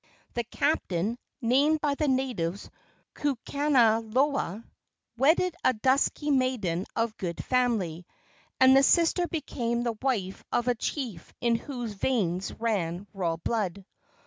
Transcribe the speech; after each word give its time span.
The 0.33 0.43
captain 0.43 1.19
named 1.43 1.79
by 1.79 1.93
the 1.93 2.07
natives 2.07 2.71
Kukanaloa 3.13 4.65
wedded 5.15 5.55
a 5.63 5.73
dusky 5.73 6.31
maiden 6.31 6.87
of 6.95 7.17
good 7.17 7.45
family, 7.45 8.07
and 8.59 8.75
the 8.75 8.81
sister 8.81 9.27
became 9.27 9.83
the 9.83 9.97
wife 10.01 10.43
of 10.51 10.67
a 10.67 10.73
chief 10.73 11.31
in 11.39 11.53
whose 11.53 11.93
veins 11.93 12.51
ran 12.51 13.05
royal 13.13 13.37
blood. 13.37 13.85